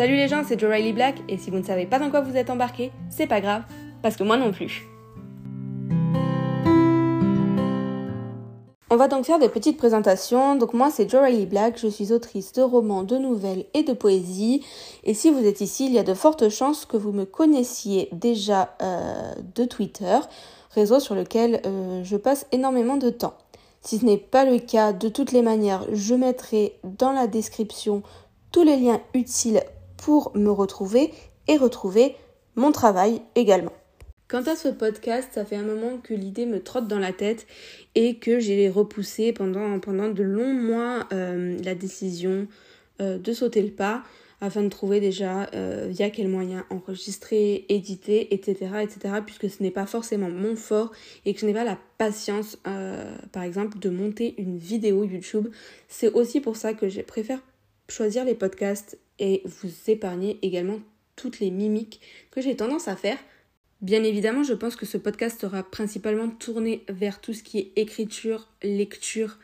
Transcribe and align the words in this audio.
Salut 0.00 0.16
les 0.16 0.28
gens, 0.28 0.42
c'est 0.48 0.58
Joe 0.58 0.70
Riley 0.70 0.94
Black 0.94 1.16
et 1.28 1.36
si 1.36 1.50
vous 1.50 1.58
ne 1.58 1.62
savez 1.62 1.84
pas 1.84 1.98
dans 1.98 2.08
quoi 2.08 2.22
vous 2.22 2.34
êtes 2.34 2.48
embarqué, 2.48 2.90
c'est 3.10 3.26
pas 3.26 3.42
grave, 3.42 3.64
parce 4.00 4.16
que 4.16 4.24
moi 4.24 4.38
non 4.38 4.50
plus. 4.50 4.88
On 8.88 8.96
va 8.96 9.08
donc 9.08 9.26
faire 9.26 9.38
des 9.38 9.50
petites 9.50 9.76
présentations. 9.76 10.56
Donc 10.56 10.72
moi 10.72 10.90
c'est 10.90 11.06
Joe 11.06 11.24
Riley 11.24 11.44
Black, 11.44 11.78
je 11.78 11.86
suis 11.88 12.14
autrice 12.14 12.52
de 12.52 12.62
romans, 12.62 13.02
de 13.02 13.18
nouvelles 13.18 13.66
et 13.74 13.82
de 13.82 13.92
poésie. 13.92 14.64
Et 15.04 15.12
si 15.12 15.30
vous 15.30 15.44
êtes 15.44 15.60
ici, 15.60 15.84
il 15.84 15.92
y 15.92 15.98
a 15.98 16.02
de 16.02 16.14
fortes 16.14 16.48
chances 16.48 16.86
que 16.86 16.96
vous 16.96 17.12
me 17.12 17.26
connaissiez 17.26 18.08
déjà 18.12 18.74
euh, 18.80 19.34
de 19.54 19.66
Twitter, 19.66 20.16
réseau 20.70 20.98
sur 20.98 21.14
lequel 21.14 21.60
euh, 21.66 22.02
je 22.04 22.16
passe 22.16 22.46
énormément 22.52 22.96
de 22.96 23.10
temps. 23.10 23.34
Si 23.82 23.98
ce 23.98 24.06
n'est 24.06 24.16
pas 24.16 24.46
le 24.46 24.60
cas, 24.60 24.94
de 24.94 25.10
toutes 25.10 25.32
les 25.32 25.42
manières, 25.42 25.84
je 25.92 26.14
mettrai 26.14 26.78
dans 26.84 27.12
la 27.12 27.26
description 27.26 28.02
tous 28.50 28.62
les 28.62 28.78
liens 28.78 29.02
utiles 29.12 29.62
pour 30.00 30.36
me 30.36 30.50
retrouver 30.50 31.12
et 31.46 31.56
retrouver 31.56 32.16
mon 32.56 32.72
travail 32.72 33.20
également. 33.34 33.72
Quant 34.28 34.42
à 34.42 34.54
ce 34.54 34.68
podcast, 34.68 35.30
ça 35.34 35.44
fait 35.44 35.56
un 35.56 35.64
moment 35.64 35.98
que 35.98 36.14
l'idée 36.14 36.46
me 36.46 36.62
trotte 36.62 36.86
dans 36.86 36.98
la 36.98 37.12
tête 37.12 37.46
et 37.96 38.16
que 38.16 38.38
j'ai 38.38 38.68
repoussé 38.70 39.32
pendant, 39.32 39.78
pendant 39.80 40.08
de 40.08 40.22
longs 40.22 40.54
mois 40.54 41.06
euh, 41.12 41.58
la 41.64 41.74
décision 41.74 42.46
euh, 43.00 43.18
de 43.18 43.32
sauter 43.32 43.60
le 43.60 43.72
pas 43.72 44.04
afin 44.40 44.62
de 44.62 44.68
trouver 44.68 45.00
déjà 45.00 45.50
euh, 45.54 45.88
via 45.90 46.08
quel 46.08 46.28
moyen 46.28 46.64
enregistrer, 46.70 47.66
éditer, 47.68 48.32
etc. 48.32 48.70
etc. 48.82 49.14
puisque 49.26 49.50
ce 49.50 49.62
n'est 49.62 49.72
pas 49.72 49.84
forcément 49.84 50.30
mon 50.30 50.56
fort 50.56 50.92
et 51.26 51.34
que 51.34 51.40
je 51.40 51.46
n'ai 51.46 51.52
pas 51.52 51.64
la 51.64 51.76
patience, 51.98 52.56
par 53.32 53.42
exemple, 53.42 53.78
de 53.78 53.90
monter 53.90 54.34
une 54.38 54.56
vidéo 54.56 55.04
YouTube. 55.04 55.48
C'est 55.88 56.10
aussi 56.12 56.40
pour 56.40 56.56
ça 56.56 56.72
que 56.72 56.88
je 56.88 57.02
préfère 57.02 57.40
choisir 57.90 58.24
les 58.24 58.34
podcasts 58.34 58.98
et 59.18 59.42
vous 59.44 59.70
épargner 59.88 60.38
également 60.42 60.80
toutes 61.16 61.40
les 61.40 61.50
mimiques 61.50 62.00
que 62.30 62.40
j'ai 62.40 62.56
tendance 62.56 62.88
à 62.88 62.96
faire 62.96 63.18
Bien 63.80 64.04
évidemment, 64.04 64.42
je 64.42 64.52
pense 64.52 64.76
que 64.76 64.84
ce 64.84 64.98
podcast 64.98 65.40
sera 65.40 65.62
principalement 65.62 66.28
tourné 66.28 66.84
vers 66.90 67.22
tout 67.22 67.32
ce 67.32 67.42
qui 67.42 67.58
est 67.58 67.72
écriture, 67.76 68.48
lecture, 68.62 69.38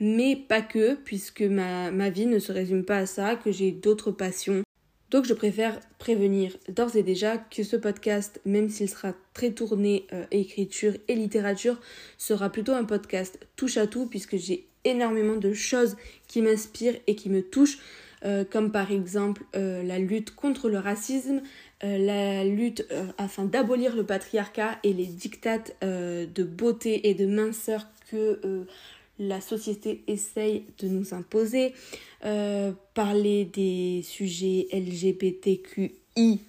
mais 0.00 0.34
pas 0.34 0.60
que, 0.60 0.94
puisque 0.96 1.42
ma, 1.42 2.10
vie 2.10 2.26
ne 2.26 2.40
se 2.40 2.50
résume 2.50 2.84
pas 2.84 2.98
à 2.98 3.06
ça, 3.06 3.36
que 3.36 3.52
j'ai 3.52 3.70
d'autres 3.70 4.10
passions. 4.10 4.62
Donc 5.10 5.24
je 5.24 5.34
préfère 5.34 5.78
prévenir 6.00 6.56
d'ores 6.68 6.96
et 6.96 7.04
déjà 7.04 7.38
que 7.38 7.62
ce 7.62 7.76
podcast, 7.76 8.40
même 8.44 8.70
s'il 8.70 8.88
sera 8.88 9.14
très 9.34 9.52
tourné 9.52 10.08
euh, 10.12 10.24
écriture 10.32 10.94
et 11.06 11.14
littérature, 11.14 11.80
sera 12.18 12.50
plutôt 12.50 12.72
un 12.72 12.84
podcast 12.84 13.38
touche 13.54 13.76
à 13.76 13.86
tout, 13.86 14.06
puisque 14.06 14.36
j'ai 14.36 14.66
énormément 14.86 15.36
de 15.36 15.52
choses 15.52 15.96
qui 16.28 16.42
m'inspirent 16.42 16.96
et 17.06 17.14
qui 17.14 17.30
me 17.30 17.42
touchent. 17.42 17.78
Euh, 18.24 18.44
comme 18.44 18.72
par 18.72 18.90
exemple 18.90 19.44
euh, 19.54 19.82
la 19.82 19.98
lutte 19.98 20.34
contre 20.34 20.68
le 20.68 20.78
racisme, 20.78 21.42
euh, 21.84 21.98
la 21.98 22.44
lutte 22.44 22.86
afin 23.18 23.44
d'abolir 23.44 23.94
le 23.94 24.04
patriarcat 24.04 24.78
et 24.82 24.92
les 24.92 25.06
dictates 25.06 25.76
de 25.82 26.42
beauté 26.42 27.08
et 27.08 27.14
de 27.14 27.26
minceur 27.26 27.86
que 28.10 28.40
la 29.18 29.40
société 29.40 30.02
essaye 30.06 30.64
de 30.78 30.88
nous 30.88 31.14
imposer, 31.14 31.74
parler 32.94 33.44
des 33.44 34.02
sujets 34.02 34.68
LGBTQI+, 34.72 36.40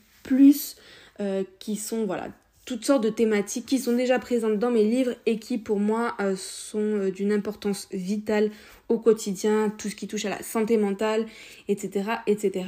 qui 1.59 1.75
sont 1.75 2.05
voilà 2.05 2.29
toutes 2.67 2.83
sortes 2.83 3.03
de 3.03 3.09
thématiques 3.09 3.65
qui 3.65 3.79
sont 3.79 3.93
déjà 3.93 4.19
présentes 4.19 4.59
dans 4.59 4.71
mes 4.71 4.83
livres 4.83 5.15
et 5.25 5.39
qui 5.39 5.57
pour 5.57 5.79
moi 5.79 6.15
euh, 6.19 6.35
sont 6.35 6.79
euh, 6.79 7.11
d'une 7.11 7.31
importance 7.31 7.87
vitale 7.93 8.51
au 8.89 8.99
quotidien, 8.99 9.73
tout 9.77 9.87
ce 9.89 9.95
qui 9.95 10.05
touche 10.05 10.25
à 10.25 10.29
la 10.29 10.43
santé 10.43 10.75
mentale, 10.75 11.25
etc. 11.69 12.09
etc. 12.27 12.65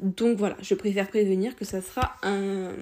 Donc 0.00 0.36
voilà, 0.36 0.56
je 0.62 0.74
préfère 0.74 1.06
prévenir 1.06 1.54
que 1.54 1.64
ça 1.64 1.80
sera 1.80 2.16
un, 2.24 2.72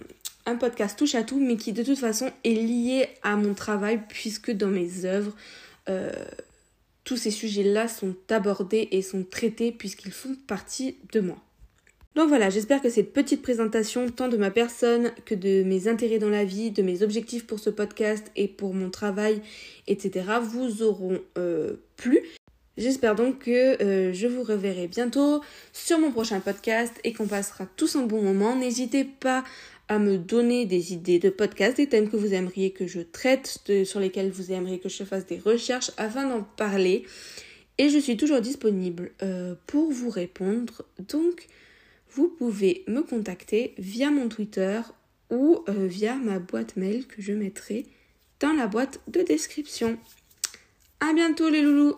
podcast 0.58 0.98
touche 0.98 1.14
à 1.14 1.22
tout, 1.22 1.38
mais 1.38 1.56
qui 1.56 1.74
de 1.74 1.82
toute 1.82 1.98
façon 1.98 2.30
est 2.44 2.54
lié 2.54 3.08
à 3.22 3.36
mon 3.36 3.52
travail 3.52 4.00
puisque 4.08 4.50
dans 4.50 4.68
mes 4.68 5.04
œuvres, 5.04 5.32
euh, 5.90 6.12
tous 7.04 7.18
ces 7.18 7.30
sujets-là 7.30 7.88
sont 7.88 8.16
abordés 8.30 8.88
et 8.90 9.02
sont 9.02 9.22
traités 9.22 9.70
puisqu'ils 9.70 10.12
font 10.12 10.34
partie 10.46 10.96
de 11.12 11.20
moi. 11.20 11.36
Donc 12.14 12.28
voilà, 12.28 12.48
j'espère 12.48 12.80
que 12.80 12.90
cette 12.90 13.12
petite 13.12 13.42
présentation, 13.42 14.08
tant 14.08 14.28
de 14.28 14.36
ma 14.36 14.52
personne 14.52 15.10
que 15.24 15.34
de 15.34 15.64
mes 15.64 15.88
intérêts 15.88 16.20
dans 16.20 16.28
la 16.28 16.44
vie, 16.44 16.70
de 16.70 16.82
mes 16.82 17.02
objectifs 17.02 17.44
pour 17.44 17.58
ce 17.58 17.70
podcast 17.70 18.30
et 18.36 18.46
pour 18.46 18.72
mon 18.72 18.88
travail, 18.88 19.42
etc., 19.88 20.24
vous 20.40 20.82
auront 20.82 21.18
euh, 21.38 21.74
plu. 21.96 22.20
J'espère 22.76 23.16
donc 23.16 23.40
que 23.40 23.82
euh, 23.82 24.12
je 24.12 24.28
vous 24.28 24.44
reverrai 24.44 24.86
bientôt 24.86 25.40
sur 25.72 25.98
mon 25.98 26.12
prochain 26.12 26.38
podcast 26.38 26.92
et 27.02 27.12
qu'on 27.12 27.26
passera 27.26 27.66
tous 27.76 27.96
un 27.96 28.02
bon 28.02 28.22
moment. 28.22 28.54
N'hésitez 28.54 29.04
pas 29.04 29.42
à 29.88 29.98
me 29.98 30.16
donner 30.16 30.66
des 30.66 30.92
idées 30.92 31.18
de 31.18 31.30
podcasts, 31.30 31.76
des 31.76 31.88
thèmes 31.88 32.08
que 32.08 32.16
vous 32.16 32.32
aimeriez 32.32 32.70
que 32.70 32.86
je 32.86 33.00
traite, 33.00 33.60
sur 33.84 34.00
lesquels 34.00 34.30
vous 34.30 34.52
aimeriez 34.52 34.78
que 34.78 34.88
je 34.88 35.04
fasse 35.04 35.26
des 35.26 35.38
recherches 35.38 35.90
afin 35.96 36.28
d'en 36.28 36.42
parler. 36.42 37.04
Et 37.78 37.88
je 37.88 37.98
suis 37.98 38.16
toujours 38.16 38.40
disponible 38.40 39.10
euh, 39.22 39.54
pour 39.66 39.90
vous 39.90 40.10
répondre. 40.10 40.82
Donc, 41.08 41.48
vous 42.14 42.28
pouvez 42.28 42.84
me 42.86 43.02
contacter 43.02 43.74
via 43.78 44.10
mon 44.10 44.28
Twitter 44.28 44.80
ou 45.30 45.64
euh, 45.68 45.86
via 45.86 46.14
ma 46.14 46.38
boîte 46.38 46.76
mail 46.76 47.06
que 47.06 47.20
je 47.20 47.32
mettrai 47.32 47.86
dans 48.40 48.52
la 48.52 48.66
boîte 48.66 49.00
de 49.08 49.22
description. 49.22 49.98
À 51.00 51.12
bientôt 51.12 51.48
les 51.48 51.62
loulous 51.62 51.96